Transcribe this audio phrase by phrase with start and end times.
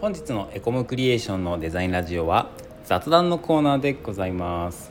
[0.00, 2.48] 本日のエコムクリエーションのデザインラジオは
[2.86, 4.90] 雑談のコーナーでございます。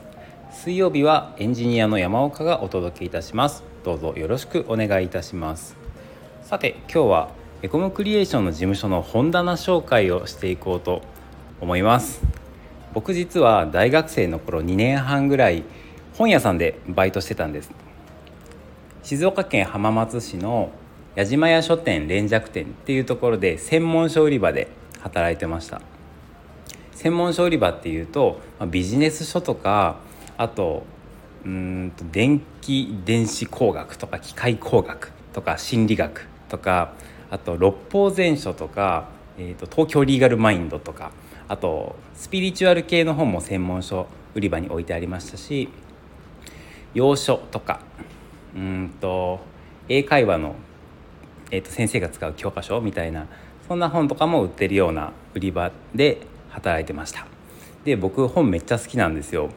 [0.52, 3.64] 水曜日はエンジニアの山岡がお届けいたします。
[3.82, 5.74] どうぞよろしくお願いいたします。
[6.44, 7.30] さて今日は
[7.60, 11.02] エコムクリエーションの事務所の本棚紹介をしていこうと
[11.60, 12.22] 思います。
[12.94, 15.64] 僕実は大学生の頃2年半ぐらい
[16.16, 17.72] 本屋さんでバイトしてたんです。
[19.02, 20.70] 静岡県浜松市の
[21.16, 25.80] 矢島屋書店連雀店っていうところで専門書売り場で働いてました。
[27.00, 29.96] 専門書売り場っていうとビジネス書とか
[30.36, 30.82] あと
[31.46, 36.92] うんと電気電子工学とか機械工学とか心理学とか
[37.30, 39.08] あと六法全書とか、
[39.38, 41.12] えーと、東京リーガルマインドとか
[41.48, 45.70] あとスピリチュアル系の本も専門書売り場に置いてありましたし
[46.92, 47.80] 洋書とか
[48.54, 49.40] うんと
[49.88, 50.54] 英会話の、
[51.50, 53.26] えーと先生が使う教科書みたいな
[53.70, 57.28] そんな本とかも売ってるような売り場で働いてました。
[57.84, 59.50] で僕本めっちゃ好きなんですよ。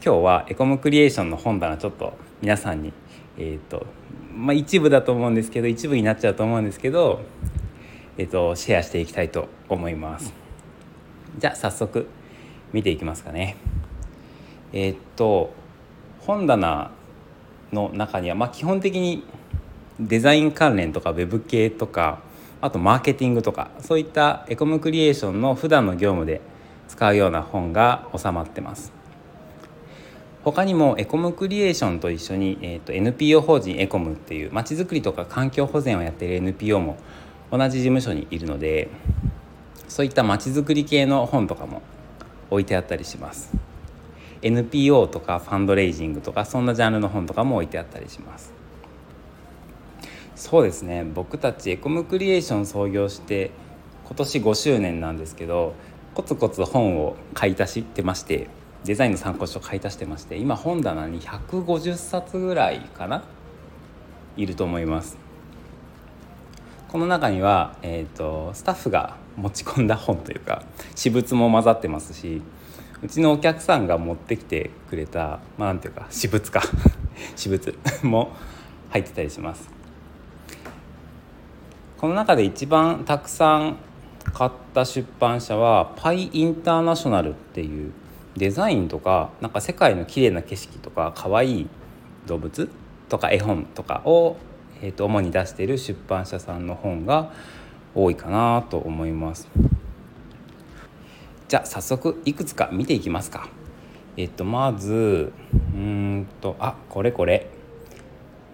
[0.00, 2.92] 今日はエコムクリエーションの本棚ちょっと皆さんに
[3.36, 3.84] えっ、ー、と
[4.32, 7.20] まあ一部だと思うんですけど一部になっちゃうと思うんですけど
[8.16, 10.32] えっ、ー、とシェアしていきたいと思います。
[11.36, 12.06] じゃあ早速
[12.72, 13.56] 見ていきますかね。
[14.72, 15.52] えっ、ー、と
[16.20, 16.92] 本棚
[17.72, 19.24] の中にはまあ基本的に
[19.98, 22.20] デザイン関連とかウェブ系とか
[22.62, 26.40] あとマーケティングとかそういったエコムクリエーションの普段の業務で
[26.86, 28.92] 使うような本が収まってます。
[30.44, 36.96] 他にもエコムクリエーションと一緒に、えーと、NPO 法人エコムっていうまちづくりとか環境保全をやっている NPO も
[37.50, 38.88] 同じ事務所にいるので
[39.88, 41.82] そういったまちづくり系の本とかも
[42.50, 43.52] 置いてあったりします。
[44.42, 48.61] NPO とかファンドレイジングとかそんなジャンルの本とかも置いてあったりします。
[50.34, 51.04] そうですね。
[51.04, 53.50] 僕たちエコムクリエーション創業して
[54.06, 55.74] 今年5周年なんですけど
[56.14, 58.48] コツコツ本を買い足してまして
[58.84, 63.22] デザインの参考書買い足してまして今本棚に150冊ぐらいかな
[64.36, 65.18] いると思います。
[66.88, 70.62] この中には、えーと、スタッフが持ち込んだ本というか
[70.94, 72.42] 私物も混ざってますし
[73.02, 76.62] うちのお客さんが持ってきてくれたまあなんていうか私物か。
[77.36, 78.32] 私物も
[78.90, 79.81] 入ってたりします。
[82.02, 83.76] この中で一番たくさん
[84.32, 87.92] 買った出版社はパイインターナショナルっていう
[88.36, 91.68] デザインとかなんか世界の綺麗な景色とか可愛い
[92.26, 92.68] 動物
[93.08, 94.36] とか絵本とかを、
[94.80, 97.32] えー、と主に出している出版社さんの本が
[97.94, 99.48] 多いかなと思います。
[101.46, 103.48] じゃあ早速いくつか見ていきますか。
[104.16, 105.32] えっとまず
[105.72, 107.48] うんとあこれこれ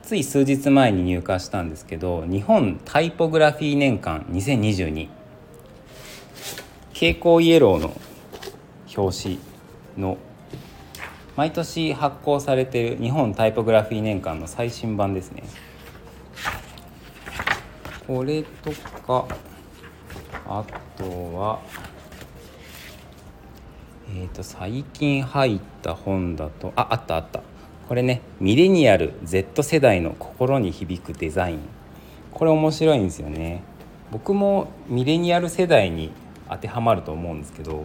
[0.09, 5.07] つい数日前に入荷したんですけど日本タイポグラフィー年間2022
[6.95, 7.95] 蛍光イエローの
[8.97, 9.39] 表紙
[9.99, 10.17] の
[11.37, 15.43] 毎年発行されている日本タイポグラフィー年間の最新版ですね。
[18.07, 18.73] これと
[19.07, 19.27] か
[20.47, 20.65] あ
[20.97, 21.05] と
[21.37, 21.61] は
[24.09, 27.43] えっ、ー、と最近入った本だとああったあった。
[27.89, 31.61] これねミレニアル Z 世代の心に響くデザイン。
[32.33, 33.63] これ面白いんですよね。
[34.13, 36.13] 僕もミレニアル世代に
[36.51, 37.85] 当てはまると思うんですけど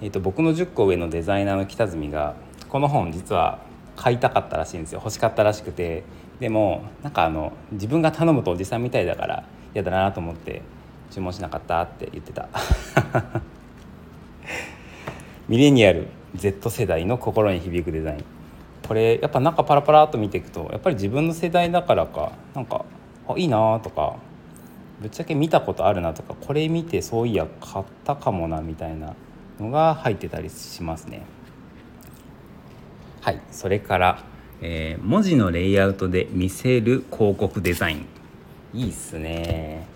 [0.00, 2.34] えーと、僕の10個上のデザイナーの北角が
[2.68, 3.60] この本実は
[3.96, 5.00] 買いたかったらしいんですよ。
[5.02, 6.02] 欲しかったらしくて。
[6.40, 10.62] でもなんかあの自分が頼むとおじさんみたいだから嫌だなと思って
[11.10, 12.48] 注文しなかったって言ってた。
[15.48, 18.33] ミレニアル Z 世代の心に響くデザイン。
[18.86, 22.84] これやっぱなんかパラパラっと見ていくとやっぱり自分の世代だからかなんか
[23.26, 24.16] あいいなとか
[25.00, 29.14] ぶっちゃけ見たことあるなとかこれ見てそういや買ったかもなみたいな
[29.58, 31.22] のが入ってたりしますね。
[33.20, 34.24] はいそれから、
[34.60, 38.06] えー、文字のレイアウトで見せる広告デザイン。
[38.74, 39.86] いいっすね。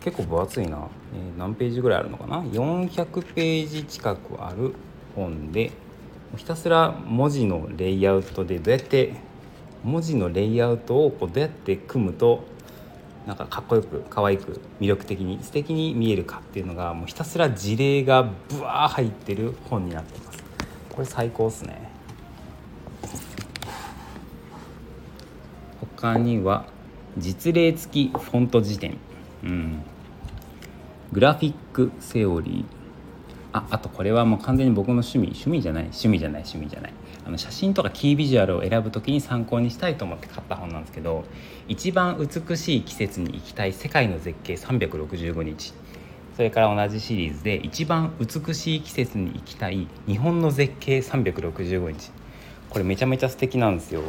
[0.00, 4.74] 結構分厚いな、えー、何ページぐらいあるのかな？400ページ近くある
[5.16, 5.72] 本で
[6.36, 9.14] ひたすら文字のレイアウトでどうやって
[9.82, 12.44] 文字のレイアウトをこうどうやって組むと
[13.26, 20.42] なんかかっこよく可愛く魅力的に素敵に見えるかっていうのがもうひたすら事例がブワー入ってる本になってます。
[20.90, 21.90] これ最高っすね。
[25.96, 26.64] 他には
[27.18, 28.96] 実例付きフォント辞典。
[29.44, 29.82] うん。
[31.12, 32.79] グラフィックセオリー。
[33.52, 36.92] ああとこれはもう完全に僕の趣味趣味じゃない趣味じゃない趣味じゃない。
[37.26, 41.24] あの写真とかキービジュアルを選ぶ時に参考にしたいと思って買った本なんですけど
[41.68, 45.74] 一番美しい季節に行きたい世界の絶景365日。
[46.36, 52.12] それから同じシリーズで一番美しい季節に行きたい日本の絶景365日。
[52.70, 54.02] これめちゃめちゃ素敵なんですよ。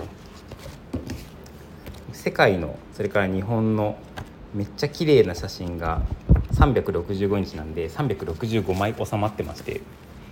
[2.13, 3.97] 世界のそれから日本の
[4.53, 6.03] めっちゃ綺麗な写真が
[6.53, 9.81] 365日なんで365枚収まってまして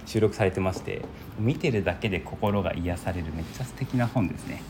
[0.05, 1.03] 収録されてまして
[1.39, 4.61] 見てるだけで心が癒されるめっちゃ素敵な本ですね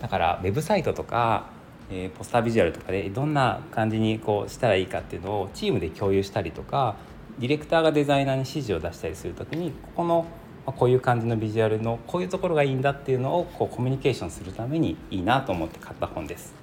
[0.00, 1.46] だからウェブサイトとか、
[1.90, 6.96] えー、ポスタービジュアルとかでどんな感じにこうしたらいいかっていうのをチームで共有したりとか
[7.38, 10.26] ディレクターがデザイナーに指示を出したりする時にここの
[10.66, 16.54] こういう感じのビジュアルのこういうところがいいんだっていうのをこうコミュニケーションするためにいいなと思って買った本です。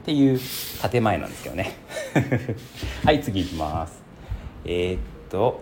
[0.00, 0.40] っていう
[0.90, 1.76] 建前なんですけどね。
[3.04, 4.02] はい次いきます。
[4.64, 5.00] えー、っ
[5.30, 5.60] と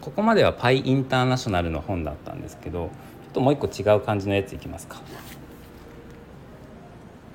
[0.00, 2.88] ここまではパイインターナショナルの本だったんですけど
[3.24, 5.00] ちょっともう一個違う感じのやついきますか。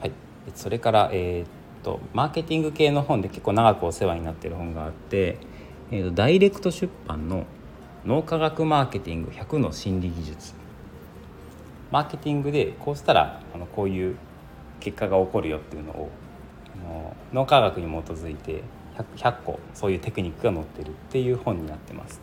[0.02, 0.12] はい、
[0.54, 1.48] それからえー、っ
[1.84, 5.38] とマーケティング系の本で結構長くお世話になってる本があって、
[5.92, 7.46] えー、とダイレクト出版の
[8.06, 10.54] 「脳科学マーケティング100の心理技術
[11.92, 14.16] マーケティングでこうしたらあのこういう
[14.80, 16.10] 結果が起こるよっていうのを
[17.34, 18.64] 脳科学に基づいて
[18.98, 22.22] 100, 100個そういうテクニックが載ってるっていう本になってます。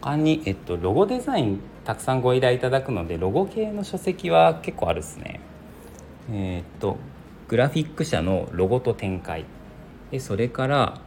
[0.00, 5.40] 他に、えっと、ロゴデザインたくさんご依頼いただくのでロゴ系の書籍は結構あるっすね。
[6.32, 6.96] え、っと
[7.48, 9.44] グラフィック社のロゴと展開
[10.10, 11.00] でそれから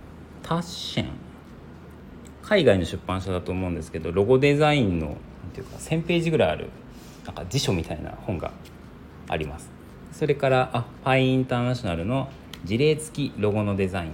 [0.44, 1.08] タッシェン
[2.42, 5.18] 海外の出版社だと思うんですけどロゴデザインのなん
[5.54, 6.69] ていうか1,000ページぐらいある
[7.26, 8.52] なんか辞書みたいな本が
[9.30, 9.72] あります
[10.13, 12.30] それからあパインインターナショナルの
[12.63, 14.12] 事例付きロゴのデザイン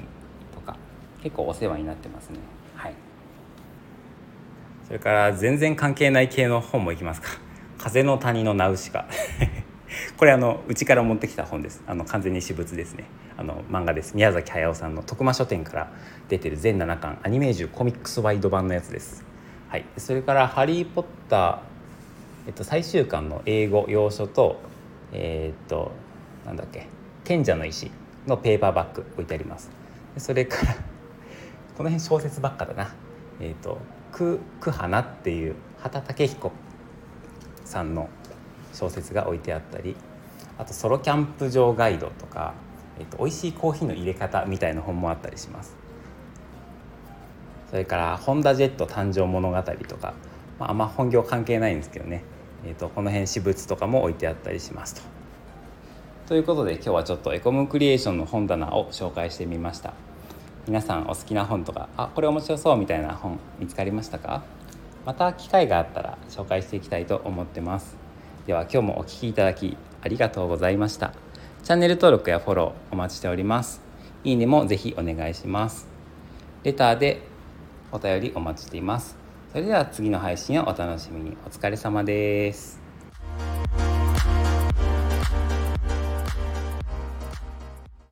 [0.56, 0.78] とか
[1.22, 2.40] 結構お世話になってますね。
[2.74, 2.94] はい。
[4.88, 7.28] それから全然関係ない系の本もいきますか
[7.78, 9.08] 「風の谷のナウシカ」
[10.18, 11.84] これあのうちから持ってきた本です。
[11.86, 13.04] あの完全に私物ですね。
[13.38, 14.16] あの漫画です。
[14.16, 15.92] 宮崎駿さんの徳間書店から
[16.30, 19.26] 出てる全7巻アニメージュコミックスワイド版のやつです。
[19.68, 19.86] はい。
[19.98, 21.58] それから「ハリー・ポッター」
[22.48, 24.60] えっと、最終巻の英語要所と
[25.12, 25.92] えー、っと
[26.46, 26.88] なんだっけ
[27.24, 27.92] 「賢者の石」
[28.28, 29.70] のペーパーバッグ置いてあります。
[30.18, 30.74] それから
[31.78, 32.94] この辺小説ばっかだな。
[33.40, 33.78] えー、っと
[34.12, 36.52] 「くく花」っていう畑武彦
[37.64, 38.10] さんの
[38.74, 39.96] 小説が置いてあったり
[40.58, 42.54] あとソロキャンプ場ガイドとか、
[43.00, 45.78] えっと、美味しいコーヒーの入れ方みたいな本もあったりします。
[47.70, 50.14] それからホンダジェット誕生物語とか、
[50.60, 52.24] まあ、あんま本業関係ないんですけどね、
[52.66, 55.02] えっと、この辺私物とかも置いてあったりしますと。
[56.28, 59.94] ということで今日はちょっとエコムクリエーションの本棚を紹介してみました。
[60.68, 64.44] 皆さんお好きな本とかあこれ面白そうみたいな本見つかりましたか？
[65.06, 67.98] また機会があったら紹介していきたいと思ってます。
[68.46, 71.14] では今日もお聴きいただきありがとうございました。
[71.64, 73.82] チャンネル登録やフォローお待ちしております。
[74.24, 75.88] いいねもぜひお願いします。
[76.64, 77.22] レターで
[77.92, 79.19] お便りお待ちしています。
[79.52, 81.36] それでは次の配信をお楽しみに。
[81.44, 82.89] お疲れ様です。